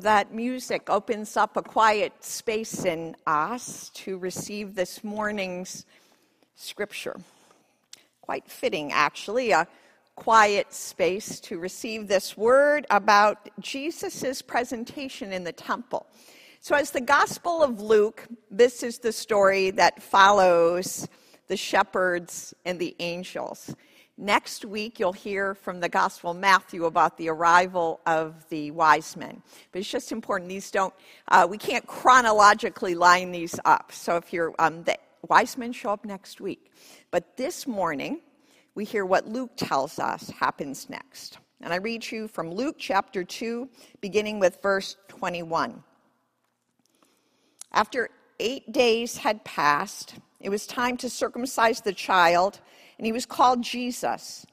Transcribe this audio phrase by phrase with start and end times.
[0.00, 5.84] that music opens up a quiet space in us to receive this morning's
[6.54, 7.16] scripture.
[8.20, 9.66] Quite fitting, actually, a
[10.14, 16.06] quiet space to receive this word about Jesus' presentation in the temple.
[16.60, 21.08] So, as the Gospel of Luke, this is the story that follows
[21.48, 23.74] the shepherds and the angels.
[24.20, 29.16] Next week, you'll hear from the Gospel of Matthew about the arrival of the wise
[29.16, 29.44] men.
[29.70, 30.92] But it's just important, these don't,
[31.28, 33.92] uh, we can't chronologically line these up.
[33.92, 34.96] So if you're, um, the
[35.28, 36.72] wise men show up next week.
[37.12, 38.18] But this morning,
[38.74, 41.38] we hear what Luke tells us happens next.
[41.60, 43.68] And I read you from Luke chapter 2,
[44.00, 45.84] beginning with verse 21.
[47.70, 48.10] After
[48.40, 52.60] eight days had passed, it was time to circumcise the child
[52.98, 54.44] and he was called Jesus,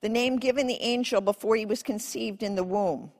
[0.00, 3.10] the name given the angel before he was conceived in the womb.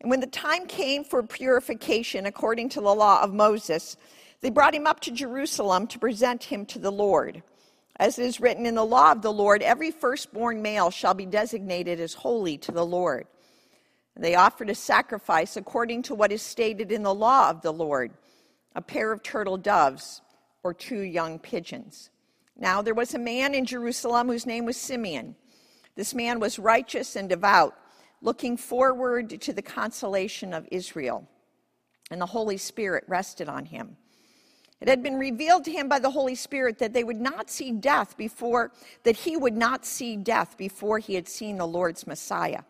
[0.00, 3.96] And when the time came for purification according to the law of Moses,
[4.40, 7.42] they brought him up to Jerusalem to present him to the Lord.
[7.96, 11.26] As it is written in the law of the Lord, every firstborn male shall be
[11.26, 13.26] designated as holy to the Lord.
[14.14, 17.72] And they offered a sacrifice according to what is stated in the law of the
[17.72, 18.12] Lord
[18.74, 20.20] a pair of turtle doves
[20.62, 22.10] or two young pigeons.
[22.58, 25.36] Now, there was a man in Jerusalem whose name was Simeon.
[25.94, 27.74] This man was righteous and devout,
[28.20, 31.28] looking forward to the consolation of Israel.
[32.10, 33.96] And the Holy Spirit rested on him.
[34.80, 37.72] It had been revealed to him by the Holy Spirit that they would not see
[37.72, 38.72] death before,
[39.02, 42.62] that he would not see death before he had seen the Lord's Messiah.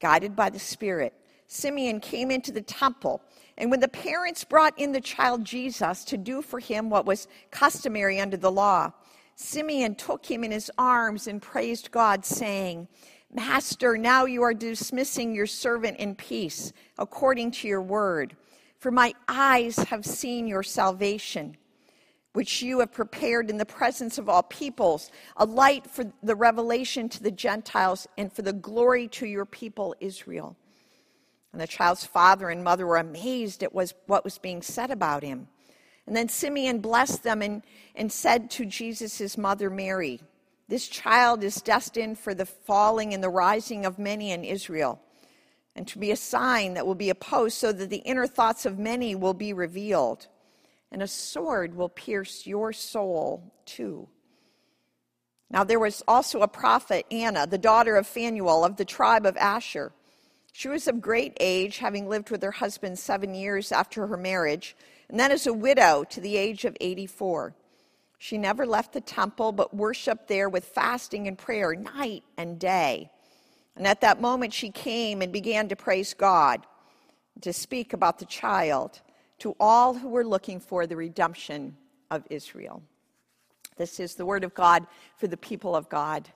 [0.00, 1.14] Guided by the Spirit,
[1.54, 3.22] Simeon came into the temple.
[3.56, 7.28] And when the parents brought in the child Jesus to do for him what was
[7.52, 8.90] customary under the law,
[9.36, 12.88] Simeon took him in his arms and praised God, saying,
[13.32, 18.36] Master, now you are dismissing your servant in peace, according to your word.
[18.78, 21.56] For my eyes have seen your salvation,
[22.32, 27.08] which you have prepared in the presence of all peoples, a light for the revelation
[27.10, 30.56] to the Gentiles and for the glory to your people Israel.
[31.54, 35.46] And the child's father and mother were amazed at what was being said about him.
[36.04, 37.62] And then Simeon blessed them and,
[37.94, 40.20] and said to Jesus' mother Mary,
[40.66, 45.00] This child is destined for the falling and the rising of many in Israel,
[45.76, 48.76] and to be a sign that will be opposed, so that the inner thoughts of
[48.76, 50.26] many will be revealed.
[50.90, 54.08] And a sword will pierce your soul too.
[55.52, 59.36] Now there was also a prophet, Anna, the daughter of Phanuel of the tribe of
[59.36, 59.92] Asher.
[60.56, 64.76] She was of great age, having lived with her husband seven years after her marriage,
[65.08, 67.56] and then as a widow to the age of 84.
[68.18, 73.10] She never left the temple, but worshiped there with fasting and prayer night and day.
[73.74, 76.64] And at that moment, she came and began to praise God,
[77.40, 79.00] to speak about the child
[79.40, 81.76] to all who were looking for the redemption
[82.12, 82.80] of Israel.
[83.76, 84.86] This is the word of God
[85.16, 86.28] for the people of God.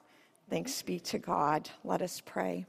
[0.51, 1.71] Thanks be to God.
[1.85, 2.67] Let us pray.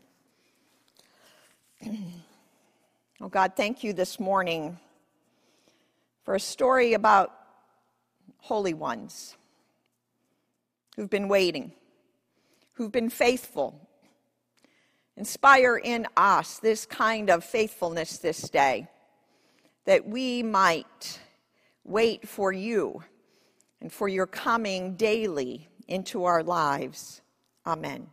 [3.22, 4.78] Oh God, thank you this morning
[6.24, 7.34] for a story about
[8.38, 9.36] holy ones
[10.96, 11.72] who've been waiting,
[12.74, 13.88] who've been faithful.
[15.16, 18.88] Inspire in us this kind of faithfulness this day,
[19.86, 21.20] that we might
[21.84, 23.04] wait for you
[23.82, 27.22] and for your coming daily into our lives.
[27.66, 28.08] Amen.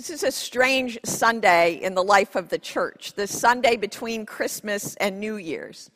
[0.00, 4.94] This is a strange Sunday in the life of the church, the Sunday between Christmas
[4.94, 5.90] and New Year's.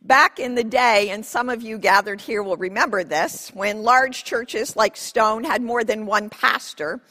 [0.00, 4.24] Back in the day, and some of you gathered here will remember this, when large
[4.24, 7.02] churches like Stone had more than one pastor,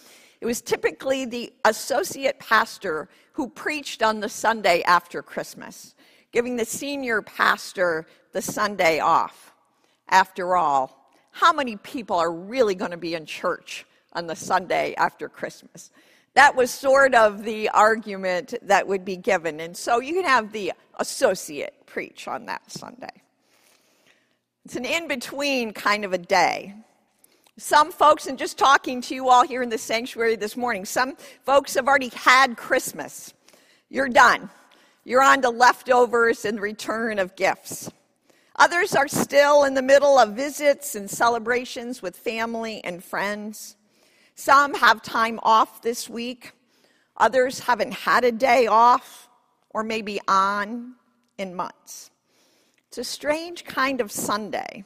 [0.41, 5.94] it was typically the associate pastor who preached on the Sunday after Christmas,
[6.31, 9.53] giving the senior pastor the Sunday off.
[10.09, 14.96] After all, how many people are really going to be in church on the Sunday
[14.96, 15.91] after Christmas?
[16.35, 19.59] That was sort of the argument that would be given.
[19.59, 23.22] And so you can have the associate preach on that Sunday.
[24.66, 26.76] It's an in between kind of a day.
[27.58, 31.16] Some folks, and just talking to you all here in the sanctuary this morning, some
[31.46, 33.34] folks have already had Christmas.
[33.90, 34.49] You're done.
[35.05, 37.90] You're on to leftovers and return of gifts.
[38.58, 43.78] Others are still in the middle of visits and celebrations with family and friends.
[44.35, 46.52] Some have time off this week,
[47.17, 49.29] others haven't had a day off
[49.70, 50.96] or maybe on
[51.37, 52.11] in months.
[52.90, 54.84] It's a strange kind of Sunday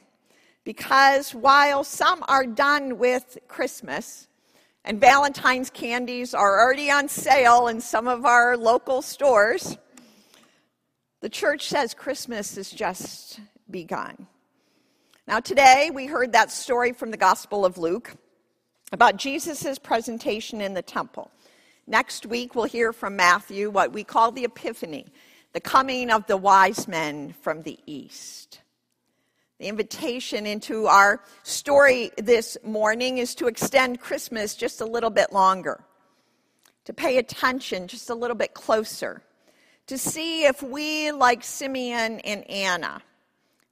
[0.64, 4.28] because while some are done with Christmas
[4.84, 9.76] And Valentine's candies are already on sale in some of our local stores.
[11.20, 14.26] The church says Christmas has just begun.
[15.28, 18.16] Now, today we heard that story from the Gospel of Luke
[18.92, 21.30] about Jesus' presentation in the temple.
[21.86, 25.06] Next week, we'll hear from Matthew what we call the Epiphany,
[25.52, 28.60] the coming of the wise men from the east.
[29.58, 35.32] The invitation into our story this morning is to extend Christmas just a little bit
[35.32, 35.84] longer,
[36.84, 39.22] to pay attention just a little bit closer,
[39.86, 43.02] to see if we, like Simeon and Anna,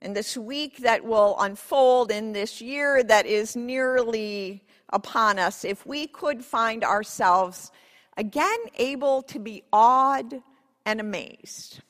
[0.03, 5.87] in this week that will unfold in this year that is nearly upon us, if
[5.87, 7.71] we could find ourselves
[8.17, 10.43] again able to be awed
[10.85, 11.81] and amazed.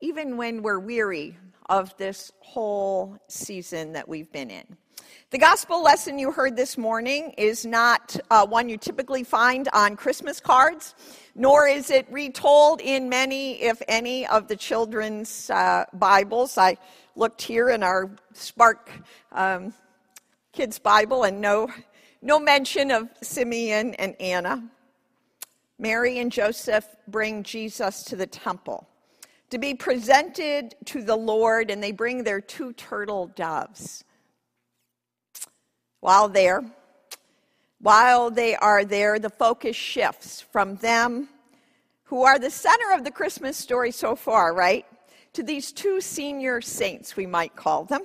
[0.00, 1.36] Even when we're weary
[1.68, 4.76] of this whole season that we've been in.
[5.30, 9.94] The gospel lesson you heard this morning is not uh, one you typically find on
[9.94, 10.94] Christmas cards,
[11.34, 16.56] nor is it retold in many, if any, of the children's uh, Bibles.
[16.56, 16.78] I
[17.14, 18.90] looked here in our Spark
[19.32, 19.74] um,
[20.58, 21.68] Kids Bible and no,
[22.20, 24.68] no mention of Simeon and Anna.
[25.78, 28.88] Mary and Joseph bring Jesus to the temple
[29.50, 34.02] to be presented to the Lord, and they bring their two turtle doves.
[36.00, 36.64] While there,
[37.80, 41.28] while they are there, the focus shifts from them,
[42.02, 44.84] who are the center of the Christmas story so far, right,
[45.34, 48.02] to these two senior saints, we might call them,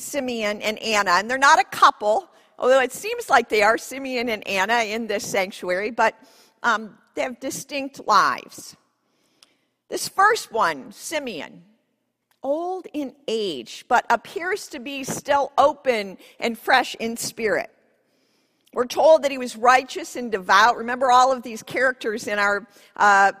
[0.00, 1.12] Simeon and Anna.
[1.12, 5.06] And they're not a couple, although it seems like they are, Simeon and Anna, in
[5.06, 6.14] this sanctuary, but
[6.62, 8.76] um, they have distinct lives.
[9.88, 11.62] This first one, Simeon,
[12.42, 17.70] old in age, but appears to be still open and fresh in spirit.
[18.72, 20.76] We're told that he was righteous and devout.
[20.76, 23.32] Remember, all of these characters in our uh,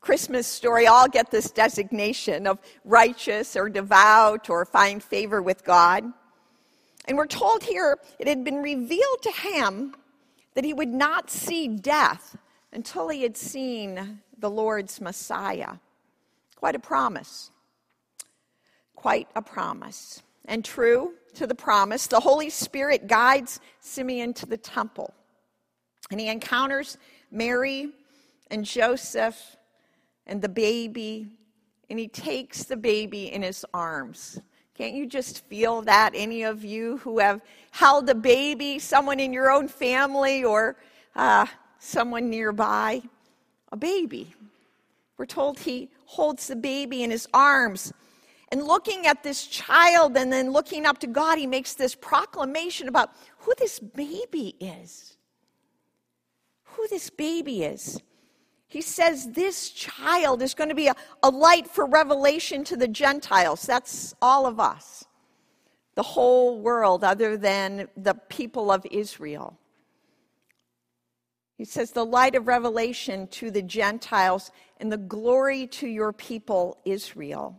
[0.00, 6.04] Christmas story all get this designation of righteous or devout or find favor with God.
[7.06, 9.94] And we're told here it had been revealed to him
[10.54, 12.36] that he would not see death
[12.72, 15.74] until he had seen the Lord's Messiah.
[16.56, 17.50] Quite a promise.
[18.94, 20.22] Quite a promise.
[20.46, 25.14] And true to the promise, the Holy Spirit guides Simeon to the temple.
[26.10, 26.98] And he encounters
[27.30, 27.90] Mary
[28.50, 29.56] and Joseph
[30.26, 31.26] and the baby,
[31.88, 34.40] and he takes the baby in his arms.
[34.74, 36.12] Can't you just feel that?
[36.14, 37.40] Any of you who have
[37.70, 40.76] held a baby, someone in your own family, or
[41.14, 41.46] uh,
[41.78, 43.02] someone nearby?
[43.72, 44.34] a baby.
[45.16, 47.92] We're told he holds the baby in his arms.
[48.52, 52.88] And looking at this child and then looking up to God, he makes this proclamation
[52.88, 55.16] about who this baby is.
[56.64, 58.00] Who this baby is.
[58.70, 60.94] He says this child is going to be a,
[61.24, 63.62] a light for revelation to the Gentiles.
[63.62, 65.04] That's all of us,
[65.96, 69.58] the whole world, other than the people of Israel.
[71.58, 76.78] He says, the light of revelation to the Gentiles and the glory to your people,
[76.84, 77.58] Israel.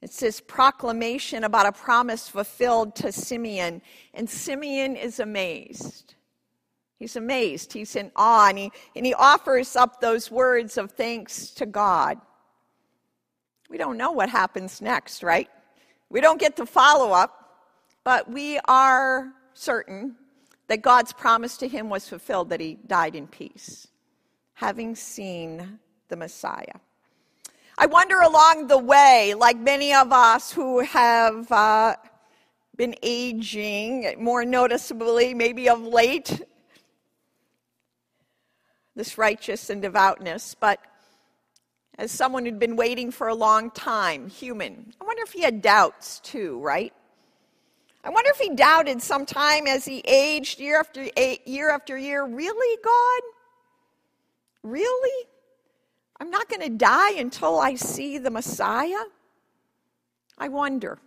[0.00, 3.82] It's this proclamation about a promise fulfilled to Simeon,
[4.14, 6.14] and Simeon is amazed.
[6.98, 7.72] He's amazed.
[7.72, 12.18] He's in awe, and he, and he offers up those words of thanks to God.
[13.68, 15.48] We don't know what happens next, right?
[16.08, 17.58] We don't get to follow up,
[18.04, 20.16] but we are certain
[20.68, 23.88] that God's promise to him was fulfilled, that he died in peace,
[24.54, 26.78] having seen the Messiah.
[27.76, 31.96] I wonder along the way, like many of us who have uh,
[32.76, 36.40] been aging, more noticeably, maybe of late,
[38.96, 40.80] this righteous and devoutness, but
[41.98, 45.62] as someone who'd been waiting for a long time, human, I wonder if he had
[45.62, 46.92] doubts too, right?
[48.02, 51.08] I wonder if he doubted sometime as he aged year after
[51.46, 53.22] year after year, really, God?
[54.62, 55.26] Really?
[56.20, 59.04] I'm not going to die until I see the Messiah?
[60.38, 60.98] I wonder.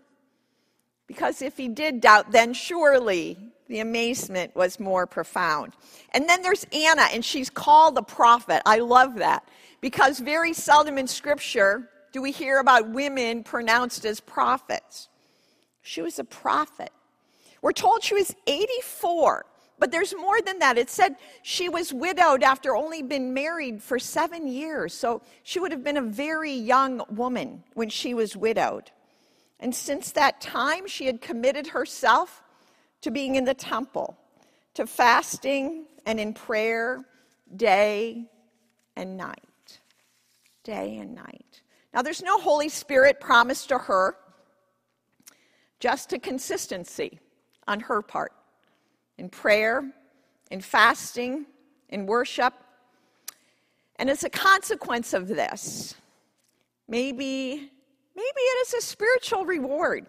[1.06, 5.74] Because if he did doubt, then surely the amazement was more profound.
[6.12, 8.62] And then there's Anna, and she's called the prophet.
[8.66, 9.48] I love that.
[9.82, 15.10] Because very seldom in Scripture do we hear about women pronounced as prophets.
[15.82, 16.90] She was a prophet.
[17.62, 19.46] We're told she was 84,
[19.80, 20.78] but there's more than that.
[20.78, 24.94] It said she was widowed after only been married for seven years.
[24.94, 28.92] So she would have been a very young woman when she was widowed.
[29.60, 32.44] And since that time, she had committed herself
[33.02, 34.18] to being in the temple,
[34.74, 37.06] to fasting and in prayer
[37.56, 38.26] day
[38.96, 39.80] and night.
[40.64, 41.62] Day and night.
[41.94, 44.18] Now, there's no Holy Spirit promised to her,
[45.80, 47.20] just a consistency
[47.68, 48.34] on her part
[49.18, 49.92] in prayer,
[50.52, 51.46] in fasting,
[51.90, 52.54] in worship.
[53.98, 55.96] And as a consequence of this,
[56.88, 57.72] maybe,
[58.16, 60.06] maybe it is a spiritual reward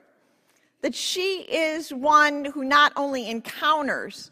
[0.82, 4.30] that she is one who not only encounters,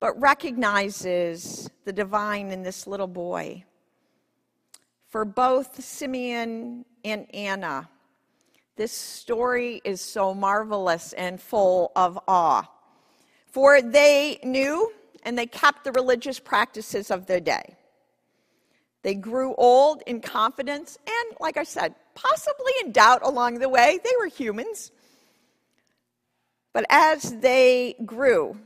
[0.00, 3.64] but recognizes the divine in this little boy.
[5.08, 7.88] For both Simeon and Anna,
[8.76, 12.64] this story is so marvelous and full of awe.
[13.46, 14.92] For they knew
[15.24, 17.76] and they kept the religious practices of their day.
[19.02, 23.98] They grew old in confidence and, like I said, possibly in doubt along the way.
[24.04, 24.92] They were humans.
[26.78, 28.56] But as they grew,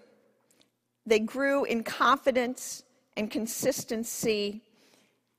[1.07, 2.83] they grew in confidence
[3.17, 4.61] and consistency.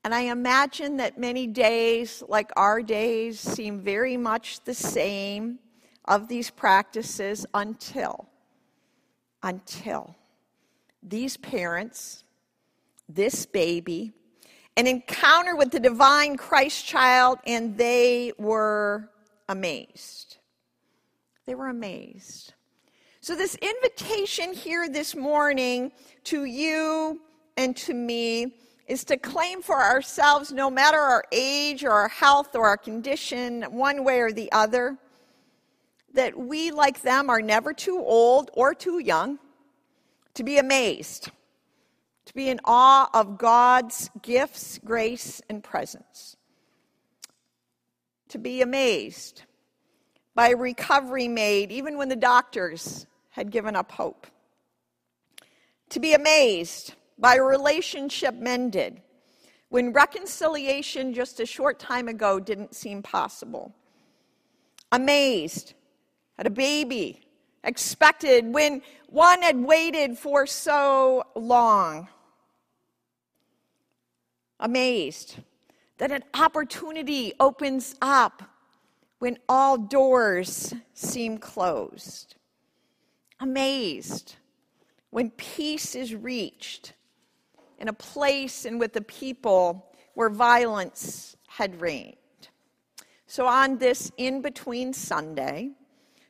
[0.02, 5.60] And I imagine that many days, like our days, seem very much the same
[6.06, 8.26] of these practices until,
[9.44, 10.16] until
[11.00, 12.24] these parents,
[13.08, 14.14] this baby,
[14.76, 19.10] an encounter with the divine Christ child, and they were
[19.48, 20.38] amazed.
[21.46, 22.52] They were amazed.
[23.24, 25.92] So, this invitation here this morning
[26.24, 27.22] to you
[27.56, 28.52] and to me
[28.86, 33.62] is to claim for ourselves, no matter our age or our health or our condition,
[33.70, 34.98] one way or the other,
[36.12, 39.38] that we, like them, are never too old or too young
[40.34, 41.30] to be amazed,
[42.26, 46.36] to be in awe of God's gifts, grace, and presence,
[48.28, 49.44] to be amazed
[50.34, 54.28] by recovery made, even when the doctors had given up hope.
[55.90, 59.02] To be amazed by a relationship mended
[59.70, 63.74] when reconciliation just a short time ago didn't seem possible.
[64.92, 65.74] Amazed
[66.38, 67.26] at a baby
[67.64, 72.06] expected when one had waited for so long.
[74.60, 75.38] Amazed
[75.98, 78.44] that an opportunity opens up
[79.18, 82.36] when all doors seem closed
[83.44, 84.36] amazed
[85.10, 86.94] when peace is reached
[87.78, 92.16] in a place and with the people where violence had reigned.
[93.26, 95.72] So, on this in between Sunday,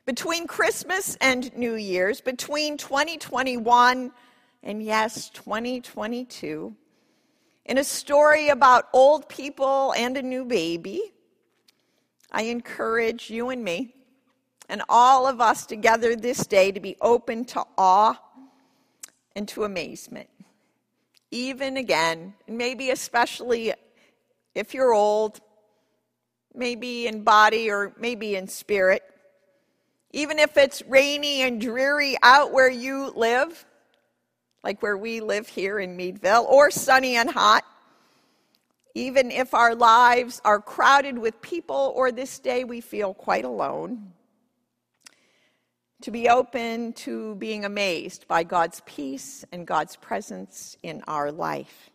[0.05, 4.11] between Christmas and New Year's, between 2021
[4.61, 6.75] and yes, 2022,
[7.65, 11.13] in a story about old people and a new baby,
[12.29, 13.95] I encourage you and me
[14.69, 18.19] and all of us together this day to be open to awe
[19.35, 20.29] and to amazement.
[21.31, 23.73] Even again, maybe especially
[24.53, 25.39] if you're old,
[26.53, 29.03] maybe in body or maybe in spirit,
[30.11, 33.65] even if it's rainy and dreary out where you live,
[34.63, 37.65] like where we live here in Meadville, or sunny and hot,
[38.93, 44.13] even if our lives are crowded with people or this day we feel quite alone
[46.05, 51.89] to be open to being amazed by God's peace and God's presence in our life.